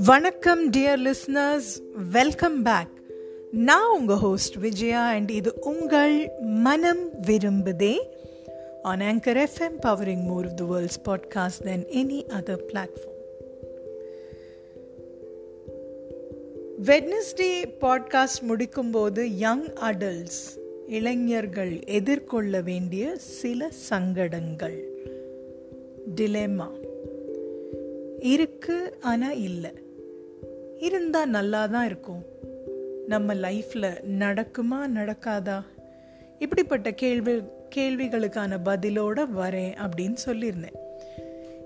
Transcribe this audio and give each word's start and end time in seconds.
வணக்கம் 0.00 0.70
dear 0.70 1.00
listeners 1.00 1.82
welcome 2.12 2.62
back 2.62 2.88
நான் 3.50 3.98
உங்கள் 3.98 4.16
ஹோஸ்ட் 4.16 4.56
விஜயா 4.56 5.06
அண்ட் 5.06 5.30
இது 5.30 5.54
உங்கள் 5.60 6.32
மனம் 6.40 7.10
விரும்புதே 7.26 7.98
on 8.82 9.00
Anchor 9.00 9.36
FM 9.36 9.76
powering 9.80 10.22
more 10.22 10.46
of 10.46 10.54
the 10.54 10.64
world's 10.64 11.00
podcast 11.04 11.62
than 11.62 11.84
any 11.84 12.24
other 12.28 12.62
platform 12.72 13.14
Wednesday 16.86 17.64
podcast 17.80 18.42
முடிக்கும்போது 18.48 19.22
யங் 19.36 19.68
அடல்ட்ஸ் 19.72 20.64
இளைஞர்கள் 20.88 21.84
எதிர்கொள்ள 21.84 22.60
வேண்டிய 22.60 23.16
சில 23.16 23.70
சங்கடங்கள். 23.70 24.84
டிலேமா 26.16 26.70
இருக்கு 28.18 28.96
ஆனால் 29.00 29.40
இல்லை. 29.40 29.70
இருந்தால் 30.78 31.28
நல்லா 31.28 31.66
தான் 31.66 31.86
இருக்கும். 31.86 32.24
நம்ம 33.06 33.34
லைஃப்பில் 33.34 34.00
நடக்குமா 34.18 34.86
நடக்காதா? 34.94 35.62
இப்படிப்பட்ட 36.38 36.92
கேள்வி 36.92 37.32
கேள்விகளுக்கான 37.76 38.58
பதிலோட 38.64 39.26
வரேன் 39.36 39.74
அப்படின்னு 39.76 40.16
சொல்லியிருந்தேன். 40.26 40.78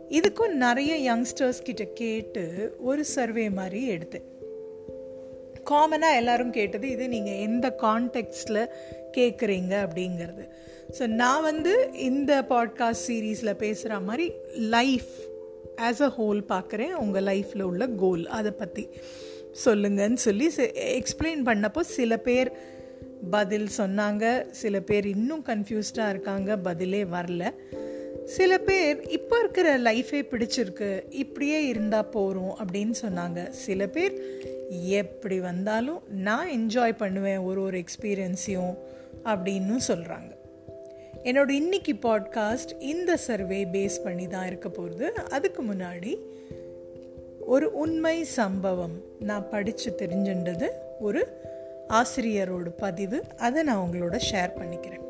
இதுக்கும் 0.08 0.52
நிறைய 0.52 1.14
யங்ஸ்டர்ஸ் 1.14 1.62
கிட்ட 1.62 1.84
கேட்டு 1.84 2.76
ஒரு 2.78 3.04
சர்வே 3.04 3.50
மாதிரி 3.50 3.90
எடுத்தேன். 3.90 4.39
காமனாக 5.70 6.16
எல்லாரும் 6.16 6.50
கேட்டது 6.50 6.88
இது 6.88 7.08
நீங்கள் 7.08 7.40
எந்த 7.48 7.74
கான்டெக்ஸ்டில் 7.82 8.68
கேட்குறீங்க 9.16 9.74
அப்படிங்கிறது. 9.86 10.44
ஸோ 10.98 11.06
நான் 11.06 11.42
வந்து 11.42 11.90
இந்த 11.92 12.42
பாட்காஸ்ட் 12.48 13.06
சீரீஸில் 13.08 13.54
பேசுகிற 13.54 14.00
மாதிரி 14.00 14.32
லைஃப் 14.56 15.10
ஆஸ் 15.76 16.00
அ 16.00 16.12
ஹோல் 16.18 16.40
பார்க்குறேன் 16.48 16.92
உங்கள் 16.92 17.24
லைஃப்பில் 17.24 17.62
உள்ள 17.62 17.86
கோல் 17.86 18.26
அதை 18.26 18.50
பற்றி 18.50 18.88
சொல்லுங்கன்னு 19.64 20.14
சொல்லி 20.14 20.50
எக்ஸ்பிளைன் 20.74 21.42
பண்ணப்போ 21.44 21.80
சில 21.80 22.16
பேர் 22.16 22.50
பதில் 23.30 23.68
சொன்னாங்க. 23.78 24.50
சில 24.50 24.80
பேர் 24.80 25.06
இன்னும் 25.06 25.44
கன்ஃபியூஸ்டாக 25.46 26.08
இருக்காங்க. 26.08 26.56
பதிலே 26.56 27.02
வரல. 27.04 27.54
சில 28.24 28.58
பேர் 28.58 29.08
இப்போ 29.08 29.38
இருக்கிற 29.38 29.78
லைஃபே 29.78 30.20
பிடிச்சிருக்கு. 30.30 31.02
இப்படியே 31.08 31.66
இருந்தால் 31.66 32.08
போகிறோம் 32.08 32.58
அப்படின்னு 32.64 32.94
சொன்னாங்க. 33.06 33.48
சில 33.48 33.86
பேர் 33.86 34.14
எப்படி 34.70 35.40
வந்தாலும் 35.40 36.02
நான் 36.08 36.48
என்ஜாய் 36.48 36.96
பண்ணுவேன் 36.96 37.38
ஒரு 37.38 37.62
ஒரு 37.62 37.78
எக்ஸ்பீரியன்ஸையும் 37.78 38.76
அப்படின்னு 39.24 39.76
சொல்கிறாங்க 39.88 40.36
என்னோட 41.24 41.50
இன்னைக்கு 41.50 41.92
பாட்காஸ்ட் 41.92 42.80
இந்த 42.80 43.16
சர்வே 43.16 43.64
பேஸ் 43.64 44.02
பண்ணி 44.04 44.26
தான் 44.26 44.46
இருக்க 44.46 44.68
போகிறது 44.68 45.22
அதுக்கு 45.22 45.62
முன்னாடி 45.62 46.18
ஒரு 47.40 47.72
உண்மை 47.72 48.24
சம்பவம் 48.24 49.02
நான் 49.20 49.48
படித்து 49.48 49.94
தெரிஞ்சுன்றது 49.98 50.68
ஒரு 51.00 51.26
ஆசிரியரோட 51.88 52.68
பதிவு. 52.76 53.22
அதை 53.36 53.62
நான் 53.62 53.88
உங்களோட 53.88 54.20
ஷேர் 54.32 54.52
பண்ணிக்கிறேன். 54.58 55.00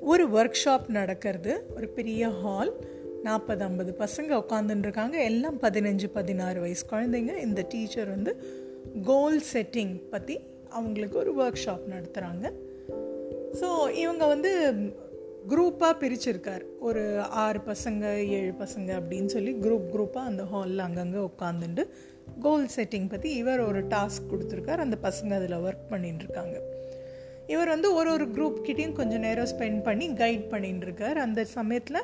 ஒரு 0.00 0.28
ஒர்க் 0.28 0.54
ஷாப் 0.64 0.88
நடக்கிறது 0.88 1.66
ஒரு 1.76 1.88
பெரிய 1.88 2.28
ஹால் 2.28 2.72
நாற்பது 3.22 3.64
ஐம்பது 3.64 3.92
பசங்க 3.98 4.30
உட்காந்துருக்காங்க 4.42 5.16
எல்லாம் 5.30 5.58
பதினஞ்சு 5.60 6.08
பதினாறு 6.12 6.60
வயசு 6.60 6.84
குழந்தைங்க. 6.90 7.32
இந்த 7.46 7.60
டீச்சர் 7.68 8.08
வந்து 8.08 8.32
கோல் 9.04 9.40
செட்டிங் 9.52 9.94
பற்றி 10.10 10.36
அவங்களுக்கு 10.68 11.18
ஒரு 11.18 11.32
ஒர்க் 11.42 11.62
ஷாப் 11.64 11.84
நடத்துகிறாங்க 11.90 12.46
ஸோ 13.60 13.68
இவங்க 13.94 14.24
வந்து 14.26 14.50
குரூப்பாக 15.48 15.94
பிரிச்சிருக்கார். 16.02 16.64
ஒரு 16.80 17.02
ஆறு 17.20 17.60
பசங்க 17.66 18.04
ஏழு 18.38 18.52
பசங்க 18.58 18.90
அப்படின்னு 19.00 19.30
சொல்லி 19.34 19.52
குரூப் 19.54 19.86
குரூப்பாக 19.92 20.30
அந்த 20.30 20.42
ஹாலில் 20.44 20.78
அங்கங்கே 20.78 21.22
உட்காந்துட்டு 21.28 21.84
கோல் 22.40 22.66
செட்டிங் 22.76 23.08
பற்றி 23.08 23.28
இவர் 23.34 23.60
ஒரு 23.60 23.80
டாஸ்க் 23.84 24.28
கொடுத்துருக்கார். 24.30 24.84
அந்த 24.84 24.96
பசங்க 25.02 25.32
அதில் 25.32 25.56
ஒர்க் 25.58 25.86
பண்ணிட்டுருக்காங்க. 25.90 26.56
இவர் 27.46 27.68
வந்து 27.68 27.94
ஒரு 27.94 28.10
ஒரு 28.12 28.24
குரூப் 28.24 28.58
கிட்டேயும் 28.66 28.92
கொஞ்சம் 28.92 29.20
நேரம் 29.20 29.50
ஸ்பெண்ட் 29.52 29.82
பண்ணி 29.82 30.08
கைட் 30.08 30.46
பண்ணிட்டுருக்கார். 30.50 31.18
அந்த 31.26 31.44
சமயத்தில் 31.44 32.02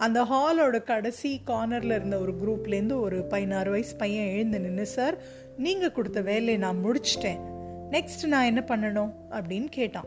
அந்த 0.00 0.22
ஹாலோட 0.22 0.82
கடைசி 0.82 1.40
கார்னரில் 1.46 1.94
இருந்த 1.94 2.18
ஒரு 2.18 2.32
குரூப்லேருந்து 2.32 3.00
ஒரு 3.00 3.22
பதினாறு 3.22 3.70
வயசு 3.70 3.96
பையன் 3.96 4.26
எழுந்து 4.26 4.60
நின்று 4.60 4.86
சார் 4.86 5.16
நீங்கள் 5.56 5.92
கொடுத்த 5.92 6.20
வேலையை 6.20 6.56
நான் 6.56 6.84
முடிச்சிட்டேன். 6.84 7.40
நெக்ஸ்ட் 7.90 8.26
நான் 8.26 8.44
என்ன 8.44 8.64
பண்ணணும்? 8.66 9.12
அப்படின்னு 9.30 9.66
கேட்டான். 9.70 10.04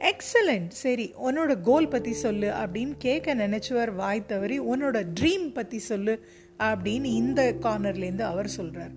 எக்ஸலண்ட் 0.00 0.68
சரி 0.68 1.14
உன்னோட 1.24 1.60
கோல் 1.60 1.88
பற்றி 1.88 2.12
சொல்லு. 2.12 2.48
அப்படின்னு 2.62 2.92
கேட்க 2.98 3.34
நினச்சவர் 3.34 3.94
வாய் 3.94 4.26
தவறி 4.26 4.60
உன்னோட 4.60 5.06
ட்ரீம் 5.20 5.54
பற்றி 5.54 5.78
சொல்லு. 5.78 6.14
அப்படின்னு 6.58 7.04
இந்த 7.04 7.54
கார்னர்லேருந்து 7.60 8.22
அவர் 8.22 8.48
சொல்கிறார் 8.48 8.94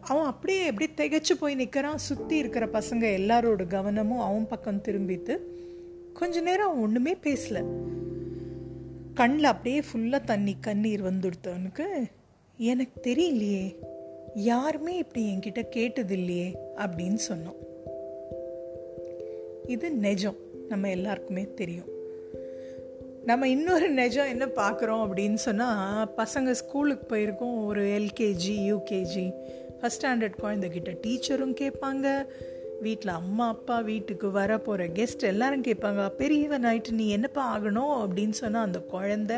அவன் 0.00 0.24
அப்படியே 0.24 0.64
எப்படி 0.64 0.90
திகச்சு 0.96 1.34
போய் 1.40 1.54
நிற்கிறான் 1.54 1.98
சுற்றி 1.98 2.36
இருக்கிற 2.36 2.66
பசங்க 2.66 3.06
எல்லாரோட 3.20 3.66
கவனமும் 3.66 4.18
அவன் 4.18 4.46
பக்கம் 4.48 4.82
திரும்பித்து 4.82 5.36
கொஞ்ச 6.12 6.40
நேரம் 6.40 6.68
அவன் 6.68 6.82
ஒன்றுமே 6.82 7.16
பேசலை. 7.22 7.62
கண்ணில் 9.20 9.44
அப்படியே 9.44 9.80
ஃபுல்லாக 9.80 10.24
தண்ணி 10.24 10.56
கண்ணீர் 10.60 11.00
வந்துடுத்தவனுக்கு 11.02 11.86
எனக்கு 12.56 13.00
தெரியலையே. 13.02 13.76
யாருமே 14.34 14.96
இப்படி 14.96 15.34
என்கிட்ட 15.34 15.62
கேட்டது 15.62 16.18
இல்லையே 16.18 16.56
அப்படின்னு 16.76 17.18
சொன்னோம் 17.28 17.58
இது 19.66 19.90
நெஜம். 20.02 20.36
நம்ம 20.68 20.90
எல்லாருக்குமே 20.90 21.48
தெரியும். 21.54 21.88
நம்ம 23.24 23.48
இன்னொரு 23.48 23.94
நெஜம் 23.94 24.28
என்ன 24.28 24.46
பார்க்குறோம் 24.46 25.04
அப்படின்னு 25.06 25.34
சொன்னால் 25.34 26.10
பசங்க 26.16 26.50
ஸ்கூலுக்கு 26.50 27.16
போயிருக்கோம் 27.16 27.64
ஒரு 27.64 27.84
எல்கேஜி 27.84 28.56
யூகேஜி. 28.72 29.32
ஃபஸ்ட் 29.80 30.02
ஸ்டாண்டர்ட் 30.02 30.40
குழந்தைகிட்ட 30.42 30.96
டீச்சரும் 31.06 31.54
கேட்பாங்க. 31.60 32.26
வீட்டில் 32.80 33.12
அம்மா 33.12 33.48
அப்பா 33.48 33.80
வீட்டுக்கு 33.80 34.30
வர 34.30 34.58
போகிற 34.58 34.86
கெஸ்ட் 34.98 35.28
எல்லாரும் 35.32 35.62
கேட்பாங்க 35.62 36.08
பெரியவன் 36.08 36.64
ஆயிட்டு 36.64 36.90
நீ 36.90 37.08
என்னப்பா 37.08 37.44
ஆகணும்? 37.56 37.94
அப்படின்னு 38.00 38.36
சொன்னால் 38.42 38.64
அந்த 38.64 38.80
குழந்த 38.92 39.34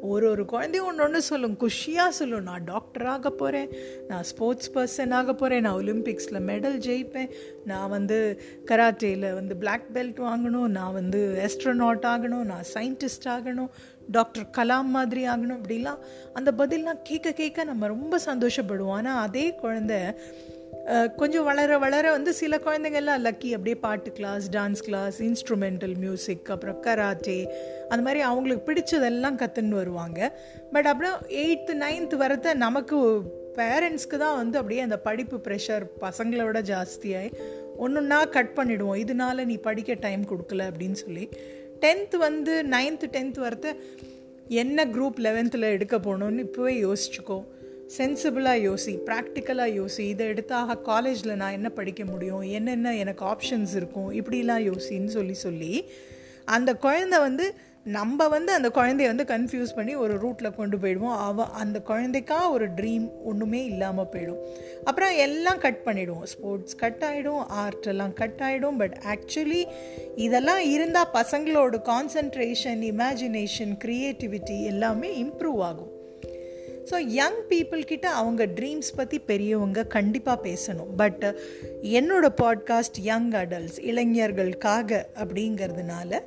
ஒரு 0.00 0.30
ஒரு 0.30 0.44
குழந்தையும் 0.44 0.88
ஒன்று 0.88 1.04
ஒன்று 1.04 1.20
சொல்லும். 1.22 1.56
குஷியாக 1.60 2.08
சொல்லும் 2.08 2.42
நான் 2.42 2.64
டாக்டர் 2.64 3.06
ஆக 3.06 3.30
போகிறேன் 3.30 3.70
நான் 4.08 4.22
ஸ்போர்ட்ஸ் 4.22 4.70
பர்சன் 4.74 5.10
ஆக 5.10 5.34
போகிறேன் 5.34 5.60
நான் 5.60 5.78
ஒலிம்பிக்ஸில் 5.80 6.44
மெடல் 6.50 6.76
ஜெயிப்பேன் 6.86 7.30
நான் 7.64 7.88
வந்து 7.88 8.18
கராட்டேயில் 8.66 9.34
வந்து 9.34 9.56
பிளாக் 9.56 9.88
பெல்ட் 9.94 10.20
வாங்கணும் 10.26 10.68
நான் 10.78 10.92
வந்து 10.92 11.20
எஸ்ட்ரோனாட் 11.46 12.06
ஆகணும் 12.12 12.50
நான் 12.52 12.68
சயின்டிஸ்ட் 12.74 13.28
ஆகணும் 13.28 13.72
டாக்டர் 14.10 14.50
கலாம் 14.58 14.92
மாதிரி 14.96 15.22
ஆகணும். 15.28 15.58
அப்படிலாம் 15.62 15.98
அந்த 16.32 16.52
பதிலாம் 16.52 17.02
கேட்க 17.02 17.32
கேட்க 17.32 17.64
நம்ம 17.64 17.86
ரொம்ப 17.86 18.20
சந்தோஷப்படுவோம். 18.26 18.96
ஆனால் 19.00 19.22
அதே 19.22 19.54
குழந்தை 19.54 19.98
கொஞ்சம் 21.16 21.44
வளர 21.44 21.78
வளர 21.78 22.10
வந்து 22.10 22.32
சில 22.32 22.56
குழந்தைங்கள்லாம் 22.56 23.24
லக்கி 23.26 23.48
அப்படியே 23.50 23.74
பாட்டு 23.74 24.12
class 24.12 24.50
dance 24.50 24.82
class 24.84 25.22
instrumental 25.22 25.96
music 25.96 26.50
அப்புறம் 26.50 26.82
கராட்டே 26.82 27.38
அந்த 27.88 28.02
மாதிரி 28.02 28.20
அவங்களுக்கு 28.20 28.72
பிடிச்சதெல்லாம் 28.72 29.38
கற்றுன்னு 29.42 29.80
வருவாங்க. 29.80 30.20
பட் 30.72 30.86
அப்புறம் 30.86 31.18
எயித்து 31.28 31.74
நைன்த்து 31.84 32.16
வரத 32.16 32.54
நமக்கு 32.54 32.98
பேரண்ட்ஸ்க்கு 33.56 34.16
தான் 34.16 34.36
வந்து 34.36 34.58
அப்படியே 34.58 34.80
அந்த 34.80 34.98
படிப்பு 34.98 35.36
ப்ரெஷர் 35.36 35.86
பசங்களோட 36.00 36.58
ஜாஸ்தியாகி 36.72 37.30
ஒன்றுன்னா 37.78 38.30
கட் 38.30 38.54
பண்ணிவிடுவோம் 38.56 39.00
இதனால 39.04 39.44
நீ 39.44 39.56
படிக்க 39.56 39.94
டைம் 39.94 40.24
கொடுக்கல 40.24 40.68
அப்படின்னு 40.70 40.92
சொல்லி 40.92 41.28
டென்த்து 41.80 42.16
வந்து 42.16 42.62
நைன்த்து 42.62 43.08
டென்த்து 43.16 43.40
வரத்த 43.40 43.76
என்ன 44.48 44.84
குரூப் 44.84 45.18
லெவன்த்தில் 45.18 45.72
எடுக்க 45.74 45.96
போகணுன்னு 45.96 46.44
இப்போவே 46.46 46.74
யோசிச்சுக்கோ. 46.86 47.38
சென்சிபிளாக 47.96 48.62
யோசி 48.66 48.92
ப்ராக்டிக்கலாக 49.06 49.74
யோசி 49.78 50.00
இதை 50.00 50.26
எடுத்தாக 50.28 50.82
காலேஜில் 50.82 51.36
நான் 51.36 51.52
என்ன 51.52 51.68
படிக்க 51.68 52.04
முடியும் 52.04 52.40
என்னென்ன 52.40 52.96
எனக்கு 52.96 53.24
ஆப்ஷன்ஸ் 53.24 53.74
இருக்கும் 53.74 54.10
இப்படிலாம் 54.10 54.66
யோசின்னு 54.70 55.06
சொல்லி 55.06 55.34
சொல்லி 55.34 55.72
அந்த 56.44 56.74
குழந்தை 56.74 57.18
வந்து 57.18 57.54
நம்ம 57.84 58.28
வந்து 58.28 58.52
அந்த 58.52 58.68
குழந்தைய 58.68 59.06
வந்து 59.06 59.24
கன்ஃபியூஸ் 59.24 59.74
பண்ணி 59.74 59.94
ஒரு 59.94 60.14
ரூட்டில் 60.14 60.54
கொண்டு 60.54 60.76
போயிடுவோம். 60.76 61.16
அவ 61.16 61.44
அந்த 61.44 61.82
குழந்தைக்கா 61.88 62.50
ஒரு 62.50 62.66
ட்ரீம் 62.68 63.06
ஒன்றுமே 63.24 63.64
இல்லாமல் 63.64 64.10
போயிடும். 64.12 64.40
அப்புறம் 64.84 65.12
எல்லாம் 65.16 65.58
கட் 65.58 65.82
பண்ணிவிடுவோம் 65.84 66.22
ஸ்போர்ட்ஸ் 66.22 66.76
கட் 66.76 67.04
ஆகிடும் 67.06 67.42
ஆர்ட் 67.62 67.86
எல்லாம் 67.86 68.12
கட் 68.12 68.40
ஆகிடும் 68.40 68.76
பட் 68.76 68.98
ஆக்சுவலி 69.14 69.62
இதெல்லாம் 70.16 70.62
இருந்தால் 70.70 71.14
பசங்களோட 71.14 71.80
கான்சன்ட்ரேஷன் 71.92 72.82
இமேஜினேஷன் 72.92 73.74
க்ரியேட்டிவிட்டி 73.84 74.64
எல்லாமே 74.64 75.24
இம்ப்ரூவ் 75.24 75.60
ஆகும். 75.60 75.92
ஸோ 76.90 76.98
யங் 77.06 77.40
பீப்புள்கிட்ட 77.48 78.02
அவங்க 78.02 78.46
ட்ரீம்ஸ் 78.46 78.90
பற்றி 78.96 79.18
பெரியவங்க 79.18 79.84
கண்டிப்பாக 79.84 80.48
பேசணும். 80.48 80.90
பட் 80.96 81.24
என்னோட 81.82 82.26
பாட்காஸ்ட் 82.42 82.98
யங் 83.00 83.30
அடல்ட்ஸ் 83.30 83.78
இளைஞர்களுக்காக 83.82 85.04
அப்படிங்கிறதுனால 85.14 86.20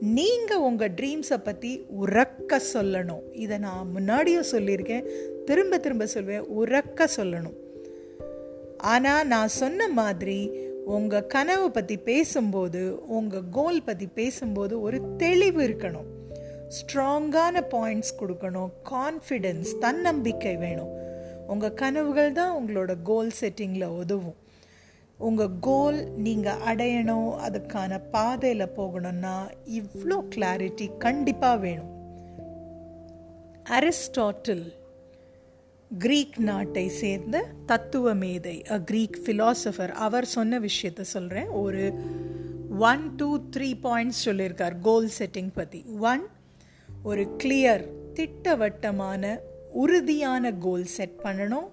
நீங்கள் 0.00 0.56
உங்கள் 0.56 0.90
ட்ரீம்ஸை 0.90 1.36
பற்றி 1.42 1.84
உறக்க 2.00 2.60
சொல்லணும். 2.74 3.20
இதை 3.32 3.58
நான் 3.58 3.90
முன்னாடியும் 3.96 4.50
சொல்லியிருக்கேன். 4.52 5.06
திரும்ப 5.44 5.78
திரும்ப 5.78 6.06
சொல்வேன். 6.06 6.44
உறக்க 6.58 7.06
சொல்லணும். 7.16 7.58
ஆனால் 8.76 9.26
நான் 9.26 9.48
சொன்ன 9.48 9.88
மாதிரி 9.88 10.50
உங்கள் 10.84 11.26
கனவை 11.26 11.68
பற்றி 11.68 11.96
பேசும்போது 11.96 12.80
உங்கள் 13.06 13.48
கோல் 13.50 13.84
பற்றி 13.84 14.06
பேசும்போது 14.06 14.80
ஒரு 14.80 15.00
தெளிவு 15.16 15.62
இருக்கணும். 15.66 16.08
ஸ்ட்ராங்கான 16.76 17.62
பாயிண்ட்ஸ் 17.70 18.12
கொடுக்கணும். 18.20 18.70
கான்ஃபிடென்ஸ் 18.90 19.72
தன்னம்பிக்கை 19.78 20.56
வேணும். 20.56 20.92
உங்கள் 21.46 21.74
கனவுகள் 21.74 22.32
தான் 22.32 22.54
உங்களோட 22.58 22.92
கோல் 23.02 23.32
செட்டிங்கில் 23.40 23.96
உதவும். 24.02 24.38
உங்கள் 25.18 25.56
கோல் 25.60 25.98
நீங்கள் 26.16 26.62
அடையணும் 26.70 27.30
அதுக்கான 27.46 27.98
பாதையில் 28.10 28.74
போகணும்னா 28.76 29.34
இவ்வளோ 29.80 30.18
கிளாரிட்டி 30.34 30.86
கண்டிப்பாக 30.98 31.56
வேணும். 31.56 31.90
அரிஸ்டாட்டில் 33.78 34.64
கிரீக் 35.90 36.36
நாட்டை 36.38 36.88
சேர்ந்த 36.88 37.36
தத்துவ 37.66 38.14
மேதை 38.14 38.54
அ 38.70 38.78
கிரீக் 38.80 39.18
ஃபிலாசபர் 39.24 39.92
அவர் 40.06 40.26
சொன்ன 40.26 40.58
விஷயத்த 40.58 41.02
சொல்கிறேன் 41.14 41.50
ஒரு 41.62 41.82
ஒன் 42.90 43.02
டூ 43.16 43.28
த்ரீ 43.56 43.68
பாயிண்ட்ஸ் 43.82 44.22
சொல்லியிருக்கார் 44.24 44.76
கோல் 44.80 45.10
செட்டிங் 45.18 45.52
பற்றி 45.54 45.80
ஒன் 46.12 46.22
ஒரு 47.02 47.36
கிளியர் 47.44 47.84
திட்டவட்டமான 48.14 49.40
உறுதியான 49.72 50.52
கோல் 50.52 50.84
செட் 50.84 51.18
பண்ணணும். 51.22 51.68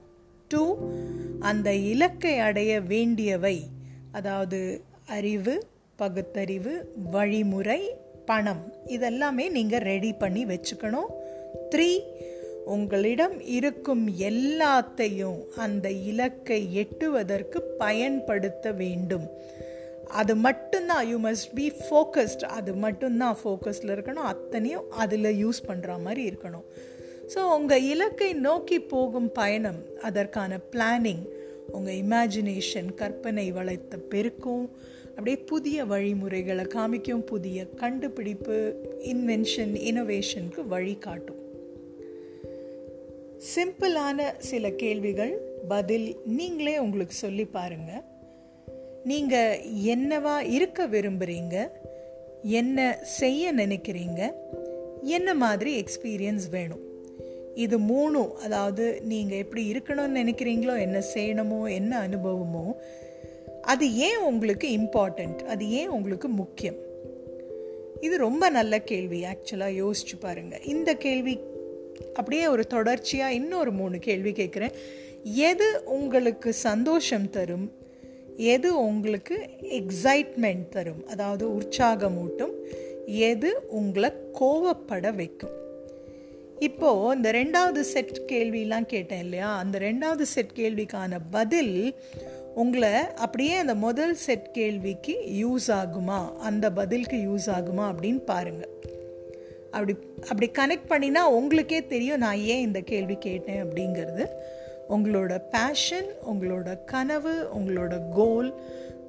டூ 0.48 0.78
அந்த 1.40 1.74
இலக்கை 1.74 2.38
அடைய 2.38 2.82
வேண்டியவை 2.82 3.58
அதாவது 4.12 4.82
அறிவு 5.08 5.68
பகுத்தறிவு 5.96 6.92
வழிமுறை 7.12 7.82
பணம் 8.26 8.74
இதெல்லாமே 8.86 9.50
நீங்கள் 9.50 9.82
ரெடி 9.82 10.14
பண்ணி 10.14 10.46
வச்சுக்கணும். 10.46 11.10
த்ரீ 11.76 12.00
உங்களிடம் 12.66 13.40
இருக்கும் 13.42 14.08
எல்லாத்தையும் 14.10 15.48
அந்த 15.58 15.92
இலக்கை 15.92 16.76
எட்டுவதற்கு 16.76 17.62
பயன்படுத்த 17.78 18.72
வேண்டும். 18.72 19.28
அது 20.10 20.36
மட்டும்தான் 20.36 21.08
யூ 21.08 21.18
மஸ்ட் 21.20 21.54
பி 21.54 21.72
ஃபோக்கஸ்ட் 21.72 22.44
அது 22.44 22.74
மட்டும்தான் 22.76 23.38
ஃபோக்கஸில் 23.44 23.94
இருக்கணும். 23.96 24.30
அத்தனையும் 24.34 24.92
அதில் 24.92 25.48
யூஸ் 25.48 25.60
பண்ணுற 25.68 26.02
மாதிரி 26.02 26.30
இருக்கணும். 26.30 26.66
ஸோ 27.36 27.38
உங்கள் 27.38 27.82
இலக்கை 27.82 28.34
நோக்கி 28.34 28.80
போகும் 28.80 29.32
பயணம் 29.32 29.82
அதற்கான 30.02 30.60
பிளானிங் 30.72 31.26
உங்கள் 31.72 31.96
இமேஜினேஷன் 31.96 32.94
கற்பனை 32.96 33.52
வளர்த்த 33.52 33.98
பெருக்கும் 33.98 34.70
அப்படியே 35.10 35.38
புதிய 35.38 35.86
வழிமுறைகளை 35.86 36.66
காமிக்கும் 36.66 37.26
புதிய 37.26 37.66
கண்டுபிடிப்பு 37.66 38.58
இன்வென்ஷன் 39.04 39.74
இனோவேஷனுக்கு 39.90 40.68
வழிகாட்டும். 40.68 41.42
சிம்பிளான 43.56 44.34
சில 44.38 44.70
கேள்விகள் 44.70 45.34
பதில் 45.68 46.18
நீங்களே 46.26 46.80
உங்களுக்கு 46.80 47.14
சொல்லி 47.14 47.46
பாருங்கள் 47.46 48.04
நீங்கள் 49.10 49.60
என்னவா 49.86 50.36
இருக்க 50.50 50.88
விரும்புகிறீங்க 50.88 51.56
என்ன 52.42 52.80
செய்ய 53.02 53.54
நினைக்கிறீங்க? 53.54 54.22
என்ன 55.04 55.34
மாதிரி 55.34 55.72
எக்ஸ்பீரியன்ஸ் 55.82 56.46
வேணும்? 56.52 56.84
இது 57.56 57.78
மூணும் 57.80 58.32
அதாவது 58.46 58.86
நீங்கள் 59.04 59.38
எப்படி 59.38 59.64
இருக்கணும்னு 59.72 60.20
நினைக்கிறீங்களோ 60.22 60.76
என்ன 60.80 61.00
செய்யணுமோ 61.14 61.60
என்ன 61.72 62.08
அனுபவமோ 62.08 62.66
அது 63.62 63.86
ஏன் 63.96 64.18
உங்களுக்கு 64.18 64.68
இம்பார்ட்டண்ட் 64.70 65.40
அது 65.54 65.70
ஏன் 65.70 65.88
உங்களுக்கு 65.88 66.28
முக்கியம்? 66.42 66.80
இது 68.02 68.18
ரொம்ப 68.18 68.50
நல்ல 68.50 68.80
கேள்வி. 68.92 69.20
ஆக்சுவலாக 69.24 69.80
யோசிச்சு 69.84 70.16
பாருங்கள் 70.20 70.64
இந்த 70.76 70.94
கேள்வி 70.94 71.36
அப்படியே 72.14 72.48
ஒரு 72.48 72.68
தொடர்ச்சியாக 72.68 73.34
இன்னொரு 73.34 73.72
மூணு 73.72 74.00
கேள்வி 74.00 74.32
கேட்குறேன். 74.32 74.76
எது 75.50 75.68
உங்களுக்கு 75.86 76.50
சந்தோஷம் 76.54 77.30
தரும்? 77.30 77.68
எது 78.40 78.70
உங்களுக்கு 78.86 79.50
எக்ஸைட்மெண்ட் 79.62 80.70
தரும்? 80.70 81.08
அதாவது 81.08 81.50
உற்சாகமூட்டும். 81.50 82.54
எது 83.06 83.62
உங்களை 83.68 84.12
கோவப்பட 84.40 85.16
வைக்கும்? 85.16 85.50
இப்போது 86.60 87.16
இந்த 87.16 87.32
ரெண்டாவது 87.32 87.80
செட் 87.80 88.22
கேள்வியெலாம் 88.32 88.86
கேட்டேன் 88.86 89.20
இல்லையா? 89.20 89.58
அந்த 89.58 89.80
ரெண்டாவது 89.80 90.22
செட் 90.22 90.50
கேள்விக்கான 90.56 91.18
பதில் 91.32 91.96
உங்களை 92.56 92.94
அப்படியே 93.16 93.54
அந்த 93.54 93.76
முதல் 93.76 94.16
செட் 94.16 94.54
கேள்விக்கு 94.54 95.16
யூஸ் 95.28 95.68
ஆகுமா? 95.68 96.36
அந்த 96.38 96.72
பதிலுக்கு 96.72 97.18
யூஸ் 97.18 97.50
ஆகுமா 97.50 97.94
அப்படின்னு 97.94 98.18
பாருங்கள் 98.18 98.70
அப்படி 99.72 99.96
அப்படி 100.28 100.52
கனெக்ட் 100.60 100.90
பண்ணினா 100.90 101.24
உங்களுக்கே 101.24 101.86
தெரியும் 101.86 102.18
நான் 102.18 102.38
ஏன் 102.38 102.62
இந்த 102.62 102.80
கேள்வி 102.82 103.16
கேட்டேன் 103.16 103.64
அப்படிங்கிறது. 103.66 104.26
உங்களோட 104.90 105.42
பேஷன் 105.52 106.10
உங்களோட 106.32 106.86
கனவு 106.86 107.48
உங்களோட 107.60 108.00
கோல் 108.10 108.54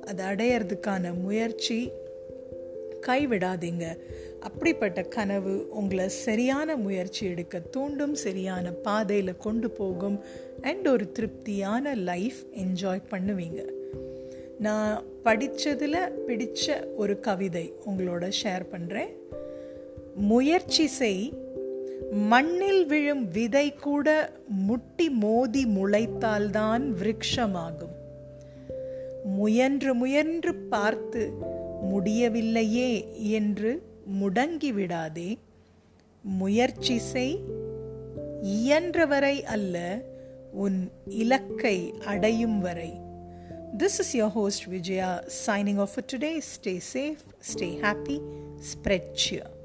அதை 0.06 0.27
அடையிறதுக்கான 0.27 1.21
முயற்சி 1.21 1.91
கைவிடாதீங்க. 3.06 3.85
அப்படிப்பட்ட 4.41 5.03
கனவு 5.03 5.69
உங்களை 5.69 6.09
சரியான 6.09 6.77
முயற்சி 6.77 7.27
எடுக்க 7.27 7.59
தூண்டும் 7.59 8.15
சரியான 8.15 8.71
பாதையில் 8.71 9.37
கொண்டு 9.37 9.71
போகும் 9.71 10.25
அண்ட் 10.61 10.88
ஒரு 10.88 11.12
திருப்தியான 11.12 11.94
லைஃப் 11.94 12.41
என்ஜாய் 12.55 13.03
பண்ணுவீங்க. 13.11 13.65
நான் 14.59 15.05
படித்ததில் 15.25 16.11
பிடித்த 16.27 16.88
ஒரு 16.97 17.21
கவிதை 17.21 17.73
உங்களோட 17.87 18.32
ஷேர் 18.43 18.67
பண்ணுறேன் 18.73 19.12
முயற்சி 20.15 20.87
செய் 20.87 21.32
மண்ணில் 22.10 22.86
விழும் 22.86 23.28
விதை 23.28 23.74
கூட 23.74 24.08
முட்டி 24.46 25.10
மோதி 25.10 25.66
முளைத்தால்தான் 25.66 26.84
விருட்சமாகும் 27.00 27.96
முயன்று 29.24 29.94
முயன்று 29.94 30.54
பார்த்து 30.54 31.22
முடியவில்லையே 31.82 32.90
என்று 33.16 33.82
முடங்கிவிடாதே 34.20 35.38
முயற்சி 36.22 36.98
செய் 36.98 37.36
இயன்றவரை 38.42 39.42
அல்ல 39.42 40.02
உன் 40.52 40.90
இலக்கை 41.04 41.94
அடையும் 42.04 42.60
வரை 42.60 42.90
This 43.72 44.00
is 44.00 44.14
your 44.14 44.28
host 44.28 44.66
Vijaya 44.66 45.22
signing 45.28 45.78
off 45.78 45.94
for 45.94 46.02
today. 46.02 46.40
Stay 46.40 46.80
safe, 46.80 47.22
stay 47.40 47.78
happy, 47.78 48.20
spread 48.60 49.14
cheer. 49.14 49.59